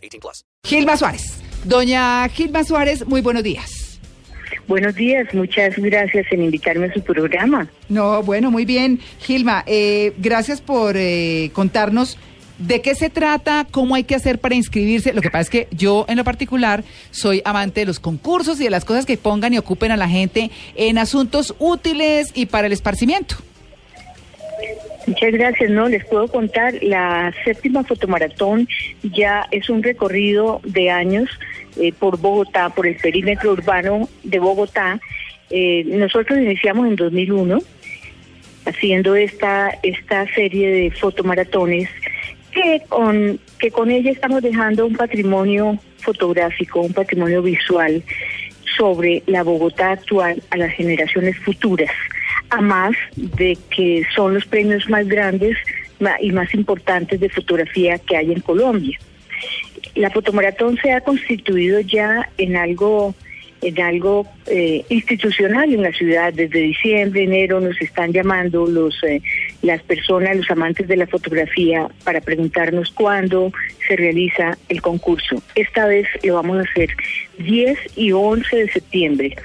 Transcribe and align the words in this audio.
18 0.00 0.20
plus. 0.20 0.44
Gilma 0.64 0.96
Suárez. 0.96 1.40
Doña 1.64 2.28
Gilma 2.28 2.64
Suárez, 2.64 3.06
muy 3.06 3.20
buenos 3.20 3.42
días. 3.42 4.00
Buenos 4.66 4.94
días, 4.94 5.32
muchas 5.34 5.76
gracias 5.76 6.26
en 6.30 6.44
invitarme 6.44 6.86
a 6.86 6.92
su 6.94 7.02
programa. 7.02 7.68
No, 7.88 8.22
bueno, 8.22 8.50
muy 8.50 8.64
bien. 8.64 9.00
Gilma, 9.20 9.64
eh, 9.66 10.12
gracias 10.18 10.60
por 10.60 10.96
eh, 10.96 11.50
contarnos 11.52 12.18
¿De 12.60 12.82
qué 12.82 12.94
se 12.94 13.08
trata? 13.08 13.66
¿Cómo 13.70 13.94
hay 13.94 14.04
que 14.04 14.14
hacer 14.14 14.38
para 14.38 14.54
inscribirse? 14.54 15.14
Lo 15.14 15.22
que 15.22 15.30
pasa 15.30 15.40
es 15.40 15.50
que 15.50 15.68
yo 15.70 16.04
en 16.08 16.18
lo 16.18 16.24
particular 16.24 16.84
soy 17.10 17.40
amante 17.46 17.80
de 17.80 17.86
los 17.86 17.98
concursos 17.98 18.60
y 18.60 18.64
de 18.64 18.70
las 18.70 18.84
cosas 18.84 19.06
que 19.06 19.16
pongan 19.16 19.54
y 19.54 19.58
ocupen 19.58 19.92
a 19.92 19.96
la 19.96 20.10
gente 20.10 20.50
en 20.76 20.98
asuntos 20.98 21.54
útiles 21.58 22.30
y 22.34 22.46
para 22.46 22.66
el 22.66 22.74
esparcimiento. 22.74 23.36
Muchas 25.10 25.32
gracias. 25.32 25.70
No, 25.70 25.88
les 25.88 26.04
puedo 26.04 26.28
contar, 26.28 26.72
la 26.82 27.34
séptima 27.44 27.82
fotomaratón 27.82 28.68
ya 29.02 29.44
es 29.50 29.68
un 29.68 29.82
recorrido 29.82 30.60
de 30.62 30.88
años 30.88 31.28
eh, 31.76 31.92
por 31.92 32.16
Bogotá, 32.20 32.70
por 32.70 32.86
el 32.86 32.94
perímetro 32.94 33.50
urbano 33.50 34.08
de 34.22 34.38
Bogotá. 34.38 35.00
Eh, 35.50 35.82
nosotros 35.84 36.38
iniciamos 36.38 36.86
en 36.86 36.94
2001 36.94 37.58
haciendo 38.66 39.16
esta, 39.16 39.76
esta 39.82 40.32
serie 40.32 40.70
de 40.70 40.90
fotomaratones 40.92 41.88
que 42.52 42.80
con, 42.88 43.40
que 43.58 43.72
con 43.72 43.90
ella 43.90 44.12
estamos 44.12 44.42
dejando 44.42 44.86
un 44.86 44.94
patrimonio 44.94 45.76
fotográfico, 45.98 46.82
un 46.82 46.92
patrimonio 46.92 47.42
visual 47.42 48.04
sobre 48.76 49.24
la 49.26 49.42
Bogotá 49.42 49.90
actual 49.90 50.40
a 50.50 50.56
las 50.56 50.72
generaciones 50.74 51.36
futuras, 51.38 51.90
a 52.50 52.60
más 52.60 52.96
de 53.16 53.56
que 53.74 54.04
son 54.14 54.34
los 54.34 54.44
premios 54.44 54.88
más 54.88 55.06
grandes 55.06 55.56
y 56.20 56.32
más 56.32 56.52
importantes 56.54 57.20
de 57.20 57.28
fotografía 57.28 57.98
que 57.98 58.16
hay 58.16 58.32
en 58.32 58.40
Colombia. 58.40 58.98
La 59.94 60.10
fotomaratón 60.10 60.78
se 60.82 60.92
ha 60.92 61.00
constituido 61.00 61.80
ya 61.80 62.28
en 62.38 62.56
algo 62.56 63.14
en 63.62 63.80
algo 63.80 64.26
eh, 64.46 64.84
institucional 64.88 65.72
en 65.72 65.82
la 65.82 65.92
ciudad. 65.92 66.32
Desde 66.32 66.60
diciembre, 66.60 67.24
enero 67.24 67.60
nos 67.60 67.80
están 67.80 68.12
llamando 68.12 68.66
los 68.66 68.94
eh, 69.04 69.20
las 69.62 69.82
personas, 69.82 70.36
los 70.36 70.50
amantes 70.50 70.88
de 70.88 70.96
la 70.96 71.06
fotografía, 71.06 71.88
para 72.04 72.20
preguntarnos 72.20 72.90
cuándo 72.92 73.52
se 73.86 73.96
realiza 73.96 74.56
el 74.68 74.80
concurso. 74.80 75.42
Esta 75.54 75.86
vez 75.86 76.06
lo 76.22 76.34
vamos 76.34 76.58
a 76.58 76.70
hacer 76.70 76.90
10 77.38 77.78
y 77.96 78.12
11 78.12 78.56
de 78.56 78.70
septiembre. 78.70 79.36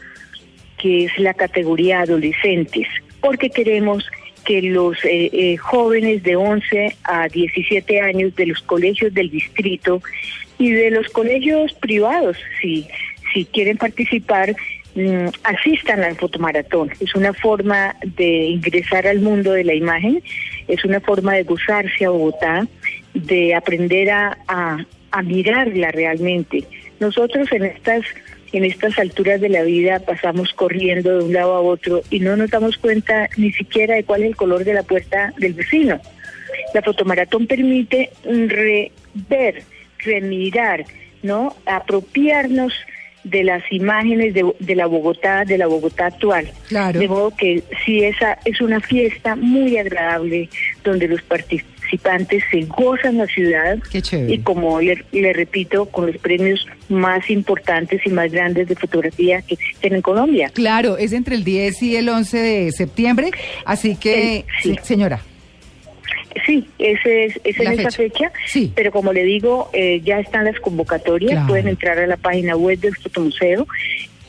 que 0.79 1.05
es 1.05 1.19
la 1.19 1.35
categoría 1.35 2.01
adolescentes, 2.01 2.87
porque 3.21 3.51
queremos 3.51 4.09
que 4.45 4.63
los 4.63 4.97
eh, 5.05 5.29
eh, 5.33 5.57
jóvenes 5.57 6.23
de 6.23 6.37
11 6.37 6.97
a 7.05 7.29
17 7.29 8.01
años 8.01 8.35
de 8.37 8.47
los 8.47 8.63
colegios 8.63 9.13
del 9.13 9.29
distrito 9.29 10.01
y 10.59 10.71
de 10.71 10.91
los 10.91 11.09
colegios 11.09 11.73
privados, 11.75 12.37
si, 12.61 12.87
si 13.35 13.45
quieren 13.47 13.77
participar, 13.77 14.55
mm, 14.95 15.27
asistan 15.43 16.05
al 16.05 16.15
fotomaratón. 16.15 16.91
Es 17.01 17.15
una 17.17 17.35
forma 17.35 17.97
de 18.05 18.45
ingresar 18.45 19.07
al 19.07 19.19
mundo 19.19 19.53
de 19.53 19.65
la 19.65 19.75
imagen, 19.75 20.23
es 20.69 20.85
una 20.85 21.01
forma 21.01 21.35
de 21.35 21.43
gozarse 21.43 22.05
a 22.05 22.11
Bogotá, 22.11 22.69
de 23.15 23.55
aprender 23.55 24.11
a, 24.11 24.39
a 24.47 24.87
mirarla 25.23 25.91
realmente. 25.91 26.65
Nosotros 27.01 27.51
en 27.53 27.65
estas 27.65 28.03
en 28.53 28.65
estas 28.65 28.99
alturas 28.99 29.41
de 29.41 29.49
la 29.49 29.63
vida 29.63 29.99
pasamos 30.01 30.53
corriendo 30.55 31.19
de 31.19 31.25
un 31.25 31.33
lado 31.33 31.55
a 31.55 31.61
otro 31.61 32.03
y 32.11 32.21
no 32.21 32.37
nos 32.37 32.51
damos 32.51 32.79
cuenta 32.79 33.29
ni 33.37 33.53
siquiera 33.53 33.97
de 33.97 34.05
cuál 34.05 34.23
es 34.23 34.29
el 34.29 34.37
color 34.37 34.65
de 34.65 34.75
la 34.75 34.83
puerta 34.83 35.33
del 35.39 35.55
vecino. 35.55 36.01
La 36.73 36.83
fotomaratón 36.83 37.47
permite 37.47 38.11
rever, 38.25 39.63
remirar, 39.99 40.85
¿no? 41.23 41.57
Apropiarnos 41.67 42.73
de 43.25 43.43
las 43.43 43.63
imágenes 43.73 44.35
de, 44.35 44.53
de, 44.61 44.75
la 44.77 44.87
Bogotá, 44.87 45.45
de 45.45 45.59
la 45.59 45.67
Bogotá 45.67 46.07
actual. 46.07 46.49
Claro. 46.69 46.99
De 46.99 47.09
modo 47.09 47.33
que 47.37 47.63
sí, 47.85 48.05
esa 48.05 48.39
es 48.45 48.61
una 48.61 48.81
fiesta 48.81 49.35
muy 49.35 49.77
agradable 49.77 50.49
donde 50.85 51.09
los 51.09 51.23
participantes 51.87 52.43
se 52.51 52.63
gozan 52.63 53.19
la 53.19 53.27
ciudad 53.27 53.79
y 54.29 54.39
como 54.39 54.81
le, 54.81 55.05
le, 55.13 55.33
repito, 55.33 55.87
con 55.87 56.07
los 56.07 56.17
premios 56.19 56.67
más 56.89 57.29
importantes 57.31 58.01
y 58.05 58.11
más 58.11 58.33
grandes 58.33 58.69
de 58.69 58.75
fotografía 58.75 59.43
que 59.43 59.55
existen 59.55 59.95
en 59.95 60.03
Colombia. 60.03 60.51
Claro, 60.53 60.97
es 60.97 61.13
entre 61.13 61.37
el 61.37 61.45
10 61.45 61.83
y 61.83 61.97
el 61.97 62.09
11 62.09 62.39
de 62.39 62.73
septiembre, 62.73 63.31
así 63.65 63.97
que, 63.97 64.45
sí. 64.63 64.77
señora. 64.83 65.21
Sí, 66.45 66.69
ese 66.79 67.25
es, 67.25 67.41
esa 67.45 67.73
es 67.73 67.79
esa 67.79 67.91
fecha, 67.91 68.33
sí. 68.47 68.71
pero 68.75 68.93
como 68.93 69.13
le 69.13 69.25
digo, 69.25 69.71
eh, 69.73 70.01
ya 70.05 70.21
están 70.21 70.45
las 70.45 70.61
convocatorias, 70.61 71.33
claro. 71.33 71.47
pueden 71.49 71.69
entrar 71.69 71.99
a 71.99 72.07
la 72.07 72.17
página 72.19 72.57
web 72.57 72.79
del 72.79 72.95
Fotomuseo 72.97 73.67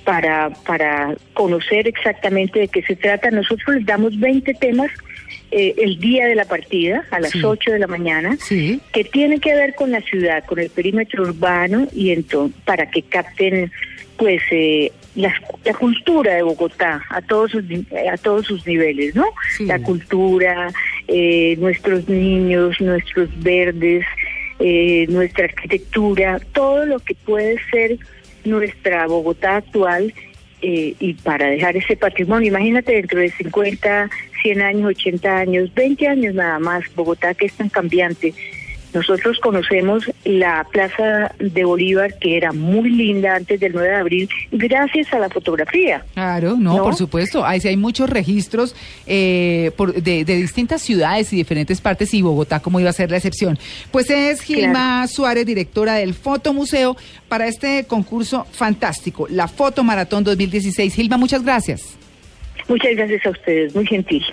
para, 0.06 0.52
para 0.66 1.16
conocer 1.34 1.88
exactamente 1.88 2.60
de 2.60 2.68
qué 2.70 2.82
se 2.84 2.96
trata. 2.96 3.30
Nosotros 3.30 3.76
les 3.76 3.86
damos 3.86 4.18
20 4.18 4.54
temas 4.54 4.90
eh, 5.52 5.74
el 5.78 6.00
día 6.00 6.26
de 6.26 6.36
la 6.36 6.46
partida, 6.46 7.06
a 7.12 7.20
las 7.20 7.32
Sí. 7.32 7.42
8 7.44 7.72
de 7.72 7.80
la 7.80 7.88
mañana, 7.88 8.38
Sí. 8.40 8.80
que 8.94 9.04
tienen 9.04 9.40
que 9.40 9.54
ver 9.54 9.76
con 9.76 9.92
la 9.92 10.02
ciudad, 10.02 10.44
con 10.46 10.60
el 10.60 10.70
perímetro 10.70 11.24
urbano, 11.24 11.88
y 11.94 12.12
entonces 12.12 12.58
para 12.66 12.90
que 12.90 13.02
capten 13.04 13.72
pues 14.18 14.42
eh, 14.52 14.92
la, 15.16 15.32
la 15.64 15.74
cultura 15.76 16.34
de 16.34 16.42
Bogotá 16.42 17.04
a 17.12 17.22
todos 17.22 17.52
sus, 17.52 17.64
ni- 17.66 17.86
a 18.12 18.18
todos 18.18 18.48
sus 18.48 18.66
niveles, 18.66 19.16
¿no? 19.16 19.26
Sí. 19.56 19.66
La 19.66 19.78
cultura, 19.80 20.72
eh, 21.08 21.56
nuestros 21.60 22.10
niños, 22.10 22.82
nuestros 22.82 23.30
verdes, 23.44 24.04
eh, 24.60 25.06
nuestra 25.10 25.46
arquitectura, 25.46 26.40
todo 26.54 26.86
lo 26.88 26.98
que 27.00 27.14
puede 27.14 27.58
ser 27.70 27.98
nuestra 28.44 29.06
Bogotá 29.06 29.58
actual 29.58 30.14
eh, 30.64 30.96
y 31.00 31.14
para 31.14 31.48
dejar 31.48 31.78
ese 31.78 31.96
patrimonio. 31.96 32.48
Imagínate 32.48 32.94
dentro 32.94 33.20
de 33.20 33.30
50, 33.30 34.10
100 34.42 34.62
años, 34.62 34.86
80 34.86 35.38
años, 35.38 35.74
20 35.74 36.08
años 36.08 36.36
nada 36.36 36.60
más, 36.60 36.84
Bogotá 36.96 37.34
que 37.34 37.46
es 37.48 37.54
tan 37.54 37.70
cambiante. 37.70 38.34
Nosotros 38.94 39.38
conocemos 39.40 40.10
la 40.24 40.66
Plaza 40.72 41.32
de 41.40 41.66
Bolívar, 41.66 42.18
que 42.20 42.38
era 42.38 42.54
muy 42.54 42.90
linda 42.90 43.36
antes 43.36 43.60
del 43.60 43.74
9 43.74 43.90
de 43.90 43.96
abril, 43.96 44.30
gracias 44.52 45.14
a 45.14 45.20
la 45.20 45.30
fotografía. 45.30 46.04
Claro, 46.14 46.56
no, 46.58 46.78
¿No? 46.78 46.84
por 46.84 46.96
supuesto. 46.96 47.46
Ahí 47.46 47.60
sí 47.60 47.68
hay 47.68 47.76
muchos 47.78 48.10
registros 48.10 48.76
eh, 49.06 49.72
por- 49.76 49.94
de, 49.94 50.24
de 50.24 50.36
distintas 50.38 50.82
ciudades 50.82 51.32
y 51.34 51.36
diferentes 51.36 51.82
partes 51.82 52.14
y 52.14 52.22
Bogotá, 52.22 52.62
como 52.62 52.80
iba 52.80 52.90
a 52.90 52.94
ser 52.94 53.12
la 53.12 53.18
excepción. 53.18 53.60
Pues 53.92 54.10
es 54.10 54.42
Gilma 54.42 55.06
Suárez, 55.08 55.46
directora 55.46 55.96
del 55.96 56.14
Fotomuseo, 56.14 56.96
para 57.28 57.48
este 57.48 57.84
concurso 57.88 58.48
fantástico, 58.54 59.28
la 59.30 59.50
Foto 59.50 59.84
Maratón 59.84 60.24
2016. 60.24 60.96
Gilma, 60.96 61.18
muchas 61.18 61.44
gracias. 61.44 61.98
Muchas 62.68 62.96
gracias 62.96 63.26
a 63.26 63.30
ustedes, 63.30 63.76
muy 63.76 63.86
gentil. 63.86 64.24